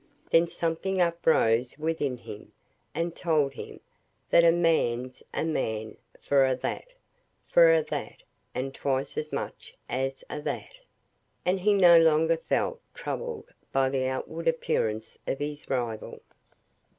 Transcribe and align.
Then 0.31 0.47
something 0.47 0.99
uprose 0.99 1.77
within 1.77 2.17
him, 2.17 2.53
and 2.95 3.15
told 3.15 3.53
him, 3.53 3.79
that 4.31 4.43
"a 4.43 4.51
man's 4.51 5.21
a 5.31 5.45
man 5.45 5.95
for 6.19 6.43
a' 6.43 6.55
that, 6.55 6.87
for 7.45 7.71
a' 7.71 7.83
that, 7.83 8.23
and 8.55 8.73
twice 8.73 9.15
as 9.15 9.31
much 9.31 9.75
as 9.87 10.23
a' 10.27 10.41
that." 10.41 10.79
And 11.45 11.59
he 11.59 11.75
no 11.75 11.99
longer 11.99 12.37
felt 12.37 12.81
troubled 12.95 13.51
by 13.71 13.89
the 13.89 14.07
outward 14.07 14.47
appearance 14.47 15.19
of 15.27 15.37
his 15.37 15.69
rival. 15.69 16.19